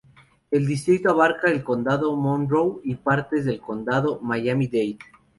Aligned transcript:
El 0.49 0.65
distrito 0.65 1.11
abarca 1.11 1.51
el 1.51 1.63
condado 1.63 2.09
de 2.09 2.17
Monroe 2.19 2.79
y 2.83 2.95
partes 2.95 3.45
del 3.45 3.61
condado 3.61 4.15
de 4.15 4.21
Miami-Dade. 4.25 4.97